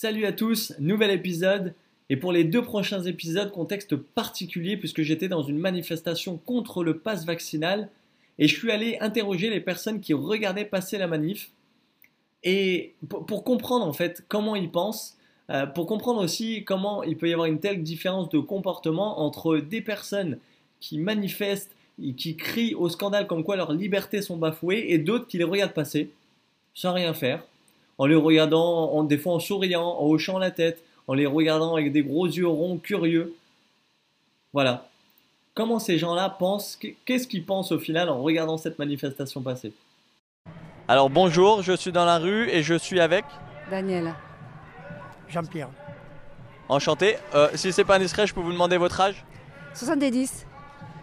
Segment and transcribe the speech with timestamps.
[0.00, 1.74] Salut à tous, nouvel épisode.
[2.08, 6.98] Et pour les deux prochains épisodes, contexte particulier puisque j'étais dans une manifestation contre le
[6.98, 7.88] pass vaccinal
[8.38, 11.50] et je suis allé interroger les personnes qui regardaient passer la manif
[12.44, 15.18] et pour, comprendre en fait comment ils pensent,
[15.50, 19.56] euh, pour comprendre aussi comment il peut y avoir une telle différence de comportement entre
[19.56, 20.38] des personnes
[20.78, 25.26] qui manifestent et qui crient au scandale comme quoi leurs libertés sont bafouées et d'autres
[25.26, 26.12] qui les regardent passer
[26.72, 27.44] sans rien faire,
[27.98, 31.74] en les regardant en, des fois en souriant, en hochant la tête, en les regardant
[31.74, 33.34] avec des gros yeux ronds, curieux.
[34.52, 34.86] Voilà.
[35.54, 39.72] Comment ces gens-là pensent, qu'est-ce qu'ils pensent au final en regardant cette manifestation passer?
[40.86, 43.24] Alors bonjour, je suis dans la rue et je suis avec?
[43.70, 44.14] Daniel.
[45.28, 45.68] Jean-Pierre.
[46.68, 47.16] Enchanté.
[47.34, 49.24] Euh, si c'est pas indiscret, je peux vous demander votre âge?
[49.74, 50.46] 70.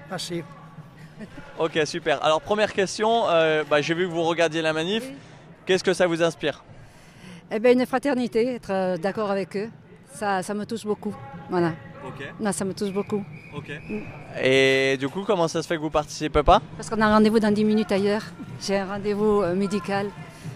[0.10, 0.44] Assez.
[1.60, 2.24] Ok, super.
[2.24, 5.04] Alors première question, euh, bah, j'ai vu que vous regardiez la manif.
[5.66, 6.64] Qu'est-ce que ça vous inspire?
[7.52, 9.70] Eh bien, une fraternité, être euh, d'accord avec eux.
[10.14, 11.14] Ça, ça me touche beaucoup.
[11.50, 11.74] Voilà.
[12.08, 12.52] Ok.
[12.54, 13.24] ça me touche beaucoup.
[13.56, 13.72] Ok.
[14.42, 16.62] Et du coup, comment ça se fait que vous participez pas?
[16.78, 18.24] Parce qu'on a un rendez-vous dans 10 minutes ailleurs.
[18.62, 20.08] J'ai un rendez-vous euh, médical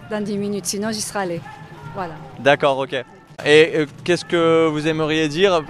[0.10, 1.42] dans 10 minutes, sinon j'y serai allé.
[1.94, 2.16] Voilà.
[2.40, 2.94] D'accord, ok.
[3.46, 5.62] Et euh, qu'est-ce que vous aimeriez dire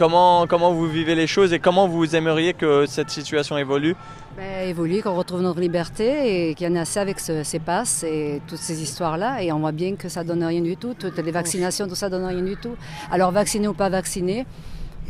[0.00, 3.94] comment, comment vous vivez les choses et comment vous aimeriez que cette situation évolue
[4.34, 8.02] ben, évolue, qu'on retrouve notre liberté et qu'il y en a assez avec ces passes
[8.04, 9.42] et toutes ces histoires-là.
[9.42, 10.94] Et on voit bien que ça donne rien du tout.
[10.94, 12.76] Toutes les vaccinations, tout ça donne rien du tout.
[13.10, 14.46] Alors vacciné ou pas vacciné,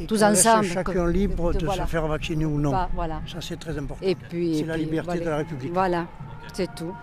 [0.09, 0.65] tous ensemble.
[0.65, 2.75] Chacun libre de, se faire vacciner ou non.
[2.93, 3.21] voilà.
[3.31, 4.05] Ça c'est très important.
[4.05, 5.73] Et puis, c'est la liberté de la République.
[5.73, 6.07] Voilà,
[6.53, 6.95] c'est tout.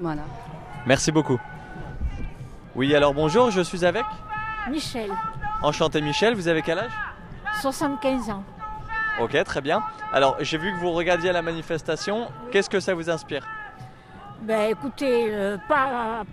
[0.00, 0.22] Voilà.
[0.84, 1.38] Merci beaucoup.
[2.74, 4.04] Oui, alors bonjour, je suis avec
[4.68, 5.10] Michel.
[5.62, 7.05] Enchanté Michel, vous avez quel âge?
[7.60, 8.44] 75 ans.
[9.20, 9.82] Ok, très bien.
[10.12, 12.28] Alors, j'ai vu que vous regardiez la manifestation.
[12.50, 13.46] Qu'est-ce que ça vous inspire?
[14.42, 16.24] Ben, écoutez, euh, pas.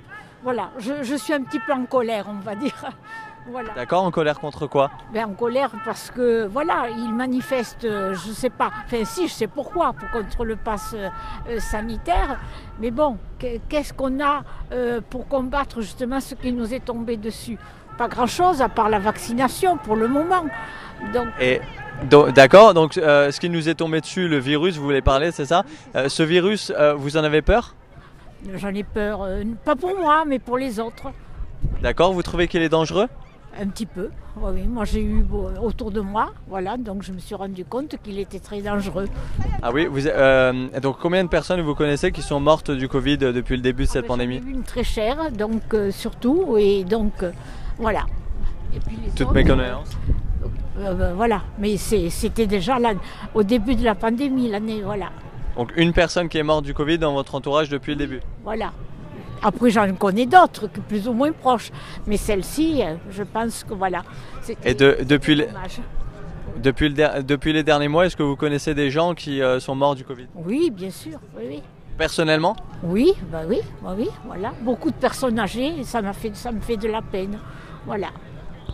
[0.44, 2.76] voilà, je, suis un petit peu en colère, on va dire.
[3.46, 3.74] Voilà.
[3.74, 4.90] D'accord, en colère contre quoi?
[5.14, 9.28] Ben, En colère parce que, voilà, ils manifestent, euh, je ne sais pas, enfin si,
[9.28, 12.40] je sais pourquoi, pour contre le pass euh, sanitaire,
[12.80, 13.18] mais bon,
[13.68, 14.44] qu'est-ce qu'on a
[15.10, 17.58] pour combattre justement ce qui nous est tombé dessus?
[17.98, 20.46] Pas grand-chose à part la vaccination pour le moment.
[21.12, 21.28] Donc...
[21.40, 21.60] Et
[22.36, 25.46] D'accord, donc euh, ce qui nous est tombé dessus, le virus, vous voulez parler, c'est
[25.46, 25.64] ça?
[25.96, 27.76] Euh, Ce virus, euh, vous en avez peur?
[28.56, 29.26] J'en ai peur,
[29.64, 31.12] pas pour moi, mais pour les autres.
[31.82, 33.08] D'accord, vous trouvez qu'il est dangereux?
[33.58, 34.64] Un petit peu, oui.
[34.68, 35.24] Moi j'ai eu
[35.62, 39.08] autour de moi, voilà, donc je me suis rendu compte qu'il était très dangereux.
[39.62, 40.02] Ah oui, vous,
[40.82, 43.90] donc combien de personnes vous connaissez qui sont mortes du Covid depuis le début de
[43.90, 44.42] cette ah ben, pandémie?
[44.46, 47.24] Une très chère, donc surtout, et donc
[47.78, 48.06] voilà.
[48.76, 49.96] Et puis Toutes mes connaissances
[50.78, 52.94] euh, euh, voilà, mais c'était déjà là,
[53.34, 55.10] au début de la pandémie, l'année, voilà.
[55.58, 58.72] Donc une personne qui est morte du Covid dans votre entourage depuis le début Voilà.
[59.44, 61.70] Après, j'en connais d'autres, plus ou moins proches.
[62.08, 64.04] Mais celle-ci, euh, je pense que voilà.
[64.64, 65.48] Et depuis, les,
[66.58, 70.06] depuis, depuis les derniers mois, est-ce que vous connaissez des gens qui sont morts du
[70.06, 70.28] Covid?
[70.36, 71.20] Oui, bien sûr.
[71.38, 71.62] Oui,
[71.98, 72.56] Personnellement?
[72.82, 74.52] Oui, bah oui, bah oui, voilà.
[74.62, 77.38] Beaucoup de personnes âgées, ça, fait, ça me fait de la peine.
[77.86, 78.08] Voilà.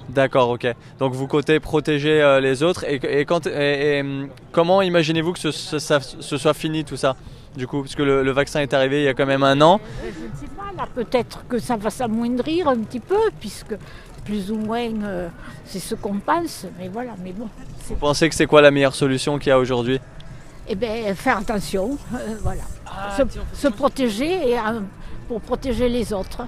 [0.10, 0.68] D'accord, ok.
[0.98, 6.00] Donc vous comptez protéger euh, les autres et, quand, hum, comment imaginez-vous que ce, ça,
[6.00, 7.16] soit fini tout ça
[7.56, 9.80] du coup, puisque le, le, vaccin est arrivé il y a quand même un an
[10.04, 13.76] euh, Je ne sais pas, là peut-être que ça va s'amoindrir un petit peu, puisque
[14.24, 15.28] plus ou moins euh,
[15.66, 17.48] c'est ce qu'on pense, mais voilà, mais bon.
[17.88, 20.00] Vous pensez que c'est quoi la meilleure solution qu'il y a aujourd'hui?
[20.68, 21.98] Eh bien, faire attention,
[22.44, 22.62] voilà.
[22.86, 23.18] Ah,
[23.54, 24.58] se, protéger et,
[25.28, 26.44] pour protéger les autres.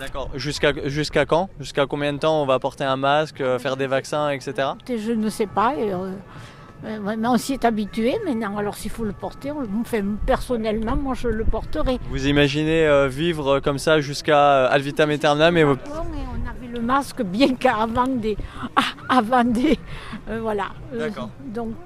[0.00, 0.30] D'accord.
[0.34, 1.50] Jusqu'à jusqu'à quand?
[1.60, 4.70] Jusqu'à combien de temps on va porter un masque, euh, faire des vaccins, etc.
[4.88, 5.74] Je ne sais pas.
[5.76, 6.14] Euh,
[6.86, 8.56] euh, on s'y est habitué maintenant.
[8.56, 11.98] Alors s'il faut le porter, on, fait, personnellement, moi je le porterai.
[12.08, 15.64] Vous imaginez vivre comme ça jusqu'à ad vitam aeternam et...
[15.64, 18.38] On avait le masque bien qu'avant des...
[19.06, 19.78] avant des...
[20.40, 20.68] voilà.
[20.94, 21.28] D'accord.
[21.44, 21.76] donc,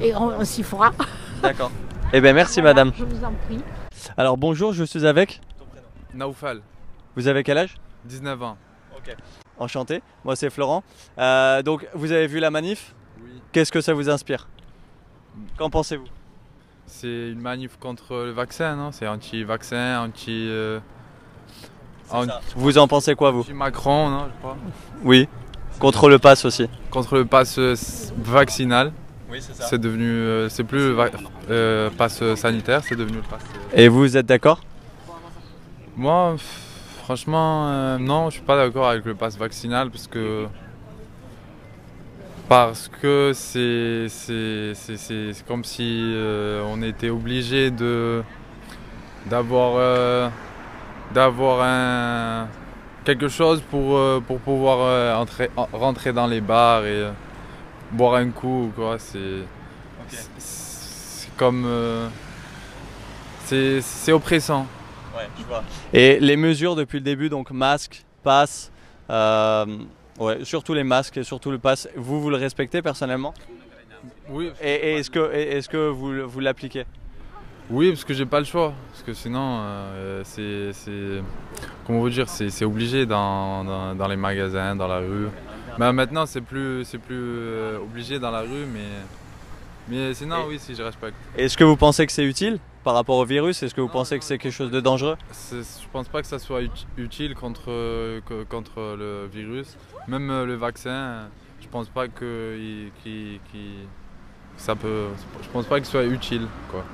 [0.00, 0.92] et on, s'y fera.
[1.42, 1.70] D'accord.
[2.14, 2.90] Eh bien merci madame.
[2.96, 3.60] Je vous en prie.
[4.16, 5.42] Alors bonjour, je suis avec...
[6.14, 6.62] Naoufal.
[7.16, 7.76] Vous avez quel âge?
[8.06, 8.56] 19 ans.
[8.96, 9.14] Ok.
[9.58, 10.82] Enchanté, moi c'est Florent.
[11.18, 12.94] Euh, donc vous avez vu la manif?
[13.22, 13.40] Oui.
[13.52, 14.48] Qu'est-ce que ça vous inspire?
[15.56, 16.06] Qu'en pensez-vous?
[16.86, 18.92] C'est une manif contre le vaccin, non?
[18.92, 20.48] C'est anti-vaccin, anti...
[20.48, 20.80] Euh,
[22.56, 23.40] vous en pensez quoi vous?
[23.40, 24.56] Anti-Macron, non je crois
[25.02, 25.28] Oui.
[25.78, 27.74] Contre le pass aussi Contre le pass euh,
[28.18, 28.92] vaccinal.
[29.30, 29.64] Oui, c'est ça.
[29.64, 30.48] C'est devenu...
[30.50, 30.94] c'est plus
[31.48, 33.42] le pass sanitaire, c'est devenu le pass...
[33.72, 34.60] Et vous êtes d'accord?
[35.96, 36.36] Moi...
[37.04, 40.46] Franchement, euh, non, je suis pas d'accord avec le pass vaccinal parce que
[42.48, 48.22] parce que c'est c'est comme si euh, on était obligé de
[49.26, 50.30] d'avoir euh,
[51.12, 52.48] d'avoir un
[53.04, 57.04] quelque chose pour, pour pouvoir entrer, rentrer dans les bars et
[57.92, 58.72] boire un coup.
[58.74, 58.96] Quoi.
[58.98, 59.44] C'est,
[60.38, 61.68] c'est comme.
[63.44, 64.66] c'est, oppressant.
[65.16, 65.62] Ouais, je vois.
[65.92, 68.72] Et les mesures depuis le début, donc masque, passe,
[69.08, 73.34] ouais, surtout les masques et surtout le passe, vous, vous le respectez personnellement?
[74.28, 74.50] Oui.
[74.60, 76.84] Et, est-ce que, est-ce que vous, vous l'appliquez?
[77.70, 78.74] Oui, parce que j'ai pas le choix.
[78.90, 81.22] Parce que sinon, euh, c'est.
[81.86, 85.28] Comment vous dire C'est obligé dans, dans, les magasins, dans la rue.
[85.78, 88.86] Mais maintenant, c'est plus, plus euh, obligé dans la rue, mais.
[89.88, 91.16] Mais sinon, oui, si je respecte.
[91.36, 93.62] Est-ce que vous pensez que c'est utile par rapport au virus?
[93.62, 95.16] Est-ce que vous pensez que c'est quelque chose de dangereux?
[95.50, 96.62] Je pense pas que ça soit
[96.96, 99.76] utile contre, contre le virus.
[100.08, 101.28] Même euh, le vaccin,
[101.60, 102.58] je pense pas que
[104.56, 105.08] ça peut.
[105.42, 106.84] Je pense pas qu'il soit utile, quoi.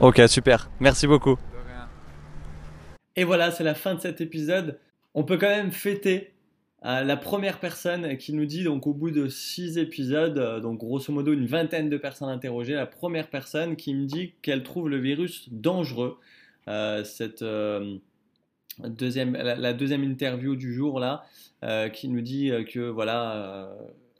[0.00, 0.68] Ok, super.
[0.80, 1.36] Merci beaucoup.
[3.16, 4.78] Et voilà, c'est la fin de cet épisode.
[5.14, 6.34] On peut quand même fêter
[6.84, 10.78] euh, la première personne qui nous dit, donc au bout de six épisodes, euh, donc
[10.78, 14.88] grosso modo une vingtaine de personnes interrogées, la première personne qui me dit qu'elle trouve
[14.88, 16.18] le virus dangereux.
[16.68, 17.44] Euh, cette
[18.78, 21.24] deuxième, la, deuxième interview du jour là,
[21.92, 23.70] qui nous dit que voilà,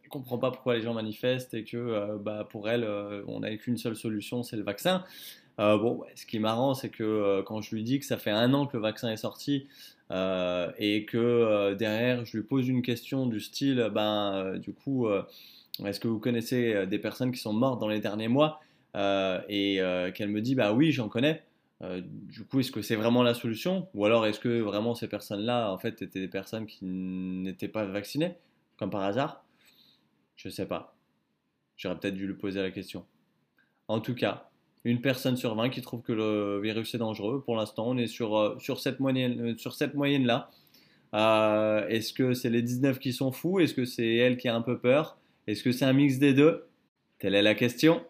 [0.03, 2.89] elle comprend pas pourquoi les gens manifestent et que bah, pour elle,
[3.29, 5.05] on n'a qu'une seule solution, c'est le vaccin.
[5.59, 8.17] Euh, bon, ce qui est marrant, c'est que euh, quand je lui dis que ça
[8.17, 9.67] fait un an que le vaccin est sorti
[10.13, 15.09] euh, et que derrière je lui pose une question du style, ben, du coup,
[15.85, 18.61] est-ce que vous connaissez des personnes qui sont mortes dans les derniers mois?
[18.95, 19.81] Et
[20.15, 21.43] qu'elle me dit, bah oui, j'en connais.
[22.01, 23.89] du coup, est-ce que c'est vraiment la solution?
[23.95, 27.85] Ou alors est-ce que vraiment ces personnes-là, en fait, étaient des personnes qui n'étaient pas
[27.85, 28.37] vaccinées,
[28.79, 29.45] comme par hasard?
[30.37, 30.95] Je sais pas.
[31.77, 33.05] J'aurais peut-être dû lui poser la question.
[33.89, 34.48] En tout cas,
[34.85, 37.43] une personne sur 20 qui trouve que le virus est dangereux.
[37.45, 38.57] Pour l'instant, on est sur, euh,
[38.99, 40.51] moyenne, sur cette moyenne là.
[41.15, 43.61] Euh, est-ce que c'est les 19 qui sont fous?
[43.61, 45.19] Est-ce que c'est elle qui a un peu peur?
[45.47, 46.67] Est-ce que c'est un mix des deux?
[47.19, 48.05] Telle est la question.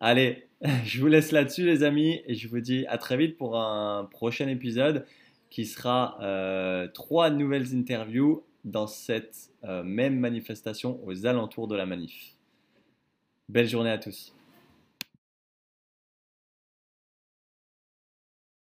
[0.00, 0.48] Allez,
[0.84, 4.04] je vous laisse là-dessus les amis et je vous dis à très vite pour un
[4.10, 5.06] prochain épisode
[5.50, 9.50] qui sera euh, trois nouvelles interviews dans cette
[9.84, 12.34] même manifestation aux alentours de la manif.
[13.48, 14.34] Belle journée à tous.